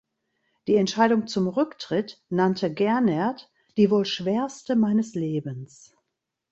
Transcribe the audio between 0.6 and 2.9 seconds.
Die Entscheidung zum Rücktritt nannte